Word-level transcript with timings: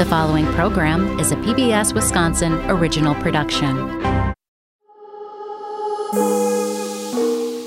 The 0.00 0.06
following 0.06 0.46
program 0.54 1.20
is 1.20 1.30
a 1.30 1.36
PBS 1.36 1.92
Wisconsin 1.92 2.54
original 2.70 3.14
production. 3.16 3.76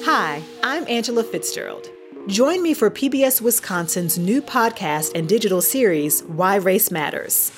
Hi, 0.04 0.42
I'm 0.64 0.88
Angela 0.88 1.24
Fitzgerald. 1.24 1.92
Join 2.26 2.64
me 2.64 2.74
for 2.74 2.90
PBS 2.90 3.40
Wisconsin's 3.40 4.18
new 4.18 4.42
podcast 4.42 5.12
and 5.14 5.30
digital 5.30 5.62
series, 5.62 6.24
Why 6.24 6.56
Race 6.56 6.90
Matters. 6.90 7.52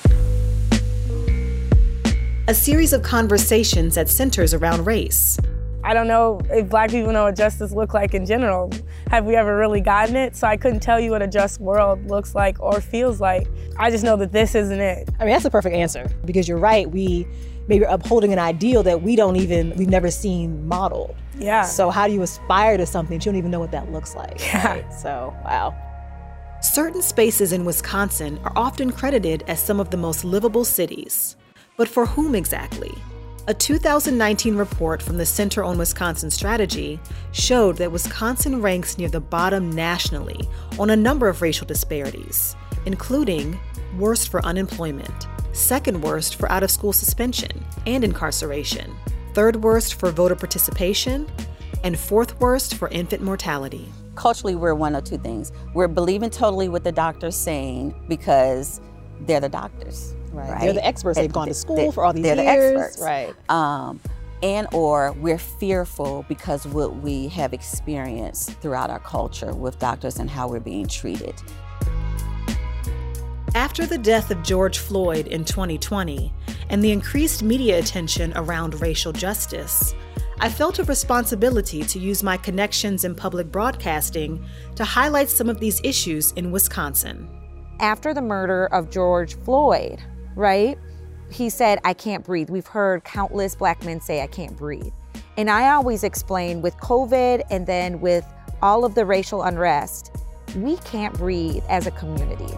A 2.46 2.52
series 2.52 2.92
of 2.92 3.02
conversations 3.02 3.94
that 3.94 4.10
centers 4.10 4.52
around 4.52 4.84
race. 4.84 5.38
I 5.86 5.94
don't 5.94 6.08
know 6.08 6.40
if 6.50 6.68
black 6.68 6.90
people 6.90 7.12
know 7.12 7.22
what 7.22 7.36
justice 7.36 7.70
looks 7.70 7.94
like 7.94 8.12
in 8.12 8.26
general. 8.26 8.72
Have 9.08 9.24
we 9.24 9.36
ever 9.36 9.56
really 9.56 9.80
gotten 9.80 10.16
it? 10.16 10.34
So 10.34 10.48
I 10.48 10.56
couldn't 10.56 10.80
tell 10.80 10.98
you 10.98 11.12
what 11.12 11.22
a 11.22 11.28
just 11.28 11.60
world 11.60 12.08
looks 12.08 12.34
like 12.34 12.58
or 12.58 12.80
feels 12.80 13.20
like. 13.20 13.46
I 13.78 13.92
just 13.92 14.02
know 14.02 14.16
that 14.16 14.32
this 14.32 14.56
isn't 14.56 14.80
it. 14.80 15.08
I 15.20 15.24
mean, 15.24 15.32
that's 15.32 15.44
the 15.44 15.50
perfect 15.50 15.76
answer 15.76 16.10
because 16.24 16.48
you're 16.48 16.58
right. 16.58 16.90
We 16.90 17.24
maybe 17.68 17.84
are 17.84 17.94
upholding 17.94 18.32
an 18.32 18.40
ideal 18.40 18.82
that 18.82 19.02
we 19.02 19.14
don't 19.14 19.36
even, 19.36 19.76
we've 19.76 19.88
never 19.88 20.10
seen 20.10 20.66
modeled. 20.66 21.14
Yeah. 21.38 21.62
So 21.62 21.90
how 21.90 22.08
do 22.08 22.14
you 22.14 22.22
aspire 22.22 22.76
to 22.78 22.84
something? 22.84 23.14
You 23.14 23.20
don't 23.20 23.36
even 23.36 23.52
know 23.52 23.60
what 23.60 23.70
that 23.70 23.92
looks 23.92 24.16
like. 24.16 24.40
Yeah. 24.40 24.66
Right? 24.66 24.92
So, 24.92 25.36
wow. 25.44 25.72
Certain 26.62 27.00
spaces 27.00 27.52
in 27.52 27.64
Wisconsin 27.64 28.38
are 28.38 28.52
often 28.56 28.90
credited 28.90 29.44
as 29.46 29.60
some 29.60 29.78
of 29.78 29.90
the 29.90 29.96
most 29.96 30.24
livable 30.24 30.64
cities. 30.64 31.36
But 31.76 31.88
for 31.88 32.06
whom 32.06 32.34
exactly? 32.34 32.92
A 33.48 33.54
2019 33.54 34.56
report 34.56 35.00
from 35.00 35.18
the 35.18 35.24
Center 35.24 35.62
on 35.62 35.78
Wisconsin 35.78 36.32
Strategy 36.32 36.98
showed 37.30 37.76
that 37.76 37.92
Wisconsin 37.92 38.60
ranks 38.60 38.98
near 38.98 39.08
the 39.08 39.20
bottom 39.20 39.70
nationally 39.70 40.40
on 40.80 40.90
a 40.90 40.96
number 40.96 41.28
of 41.28 41.42
racial 41.42 41.64
disparities, 41.64 42.56
including 42.86 43.56
worst 43.98 44.30
for 44.30 44.44
unemployment, 44.44 45.28
second 45.52 46.02
worst 46.02 46.34
for 46.34 46.50
out 46.50 46.64
of 46.64 46.72
school 46.72 46.92
suspension 46.92 47.64
and 47.86 48.02
incarceration, 48.02 48.92
third 49.32 49.62
worst 49.62 49.94
for 49.94 50.10
voter 50.10 50.34
participation, 50.34 51.30
and 51.84 51.96
fourth 51.96 52.40
worst 52.40 52.74
for 52.74 52.88
infant 52.88 53.22
mortality. 53.22 53.88
Culturally, 54.16 54.56
we're 54.56 54.74
one 54.74 54.96
of 54.96 55.04
two 55.04 55.18
things. 55.18 55.52
We're 55.72 55.86
believing 55.86 56.30
totally 56.30 56.68
what 56.68 56.82
the 56.82 56.90
doctor's 56.90 57.36
saying 57.36 57.94
because 58.08 58.80
they're 59.20 59.40
the 59.40 59.48
doctors. 59.48 60.14
Right. 60.32 60.50
Right. 60.50 60.60
They're 60.60 60.72
the 60.74 60.86
experts. 60.86 61.18
They've 61.18 61.32
gone 61.32 61.48
to 61.48 61.54
school 61.54 61.76
They- 61.76 61.90
for 61.90 62.04
all 62.04 62.12
these 62.12 62.22
they're 62.24 62.36
years. 62.36 62.74
the 62.74 62.80
experts. 62.80 63.02
Right. 63.02 63.34
Um, 63.50 64.00
and 64.42 64.66
or 64.72 65.12
we're 65.12 65.38
fearful 65.38 66.26
because 66.28 66.66
what 66.66 66.96
we 66.96 67.28
have 67.28 67.54
experienced 67.54 68.50
throughout 68.60 68.90
our 68.90 68.98
culture 69.00 69.54
with 69.54 69.78
doctors 69.78 70.18
and 70.18 70.28
how 70.28 70.46
we're 70.48 70.60
being 70.60 70.86
treated. 70.86 71.34
After 73.54 73.86
the 73.86 73.96
death 73.96 74.30
of 74.30 74.42
George 74.42 74.78
Floyd 74.78 75.28
in 75.28 75.44
2020 75.44 76.30
and 76.68 76.84
the 76.84 76.92
increased 76.92 77.42
media 77.42 77.78
attention 77.78 78.32
around 78.36 78.78
racial 78.82 79.12
justice, 79.12 79.94
I 80.40 80.50
felt 80.50 80.78
a 80.78 80.84
responsibility 80.84 81.82
to 81.84 81.98
use 81.98 82.22
my 82.22 82.36
connections 82.36 83.04
in 83.06 83.14
public 83.14 83.50
broadcasting 83.50 84.44
to 84.74 84.84
highlight 84.84 85.30
some 85.30 85.48
of 85.48 85.58
these 85.60 85.80
issues 85.82 86.32
in 86.32 86.50
Wisconsin. 86.50 87.26
After 87.80 88.14
the 88.14 88.22
murder 88.22 88.66
of 88.66 88.90
George 88.90 89.34
Floyd, 89.36 90.00
right? 90.34 90.78
He 91.30 91.50
said, 91.50 91.78
I 91.84 91.92
can't 91.92 92.24
breathe. 92.24 92.50
We've 92.50 92.66
heard 92.66 93.04
countless 93.04 93.54
black 93.54 93.84
men 93.84 94.00
say, 94.00 94.22
I 94.22 94.26
can't 94.26 94.56
breathe. 94.56 94.92
And 95.36 95.50
I 95.50 95.70
always 95.70 96.04
explain 96.04 96.62
with 96.62 96.76
COVID 96.78 97.42
and 97.50 97.66
then 97.66 98.00
with 98.00 98.24
all 98.62 98.84
of 98.84 98.94
the 98.94 99.04
racial 99.04 99.42
unrest, 99.42 100.16
we 100.56 100.76
can't 100.78 101.14
breathe 101.14 101.64
as 101.68 101.86
a 101.86 101.90
community. 101.90 102.54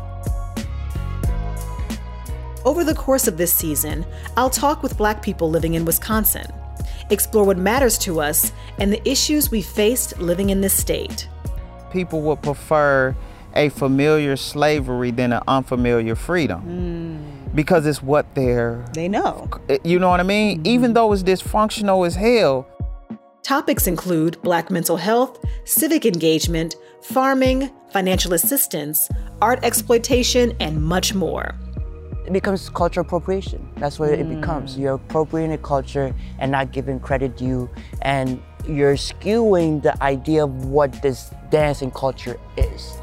Over 2.64 2.84
the 2.84 2.94
course 2.94 3.26
of 3.26 3.36
this 3.36 3.52
season, 3.52 4.04
I'll 4.36 4.50
talk 4.50 4.82
with 4.82 4.98
Black 4.98 5.22
people 5.22 5.48
living 5.48 5.74
in 5.74 5.84
Wisconsin, 5.84 6.46
explore 7.10 7.44
what 7.44 7.56
matters 7.56 7.96
to 7.98 8.20
us 8.20 8.52
and 8.78 8.92
the 8.92 9.08
issues 9.08 9.50
we 9.50 9.62
faced 9.62 10.18
living 10.18 10.50
in 10.50 10.60
this 10.60 10.74
state. 10.74 11.28
people 11.90 12.20
would 12.22 12.42
prefer 12.42 13.16
a 13.58 13.68
familiar 13.68 14.36
slavery 14.36 15.10
than 15.10 15.32
an 15.32 15.42
unfamiliar 15.46 16.14
freedom 16.14 16.62
mm. 16.62 17.54
because 17.54 17.86
it's 17.86 18.02
what 18.02 18.34
they're 18.34 18.84
They 18.94 19.08
know. 19.08 19.48
you 19.84 19.98
know 19.98 20.08
what 20.08 20.20
i 20.20 20.22
mean 20.22 20.58
mm-hmm. 20.58 20.66
even 20.66 20.94
though 20.94 21.12
it's 21.12 21.22
dysfunctional 21.22 22.06
as 22.06 22.14
hell 22.14 22.66
Topics 23.48 23.86
include 23.86 24.36
Black 24.42 24.70
mental 24.70 24.98
health, 24.98 25.42
civic 25.64 26.04
engagement, 26.04 26.76
farming, 27.00 27.70
financial 27.90 28.34
assistance, 28.34 29.08
art 29.40 29.58
exploitation, 29.62 30.54
and 30.60 30.82
much 30.82 31.14
more. 31.14 31.54
it 32.26 32.32
becomes 32.34 32.68
cultural 32.68 33.06
appropriation. 33.06 33.66
That's 33.78 33.98
what 33.98 34.10
it 34.10 34.26
mm. 34.26 34.38
becomes. 34.38 34.76
You're 34.76 34.96
appropriating 34.96 35.54
a 35.54 35.56
culture 35.56 36.14
and 36.38 36.52
not 36.52 36.72
giving 36.72 37.00
credit 37.00 37.38
due, 37.38 37.70
and 38.02 38.42
you're 38.68 38.96
skewing 38.96 39.82
the 39.82 39.94
idea 40.02 40.44
of 40.44 40.66
what 40.66 41.00
this 41.00 41.30
dancing 41.50 41.90
culture 41.90 42.38
is. 42.58 42.98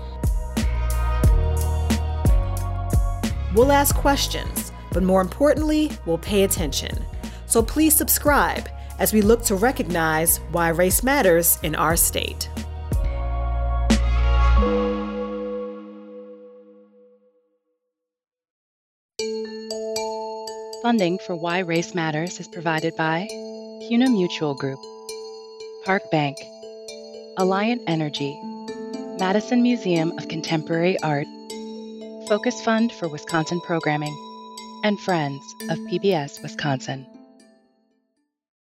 We'll 3.55 3.71
ask 3.71 3.95
questions, 3.95 4.73
but 4.91 5.01
more 5.01 5.21
importantly, 5.21 5.89
we'll 6.05 6.17
pay 6.17 6.43
attention. 6.43 7.03
So 7.45 7.63
please 7.63 7.95
subscribe 7.95 8.67
as 8.99 9.13
we 9.13 9.21
look 9.21 9.43
to 9.43 9.55
recognize 9.55 10.39
why 10.51 10.69
race 10.69 11.03
matters 11.03 11.57
in 11.63 11.73
our 11.73 11.95
state. 11.95 12.49
Funding 20.81 21.17
for 21.25 21.35
Why 21.35 21.59
Race 21.59 21.95
Matters 21.95 22.39
is 22.39 22.47
provided 22.47 22.95
by 22.95 23.25
CUNA 23.87 24.09
Mutual 24.09 24.53
Group, 24.53 24.79
Park 25.83 26.03
Bank, 26.11 26.37
Alliant 27.39 27.81
Energy, 27.87 28.39
Madison 29.17 29.63
Museum 29.63 30.11
of 30.19 30.27
Contemporary 30.27 30.99
Art, 30.99 31.25
Focus 32.27 32.59
Fund 32.63 32.91
for 32.91 33.07
Wisconsin 33.07 33.61
Programming, 33.61 34.17
and 34.83 34.99
Friends 34.99 35.53
of 35.69 35.77
PBS 35.77 36.41
Wisconsin. 36.41 37.05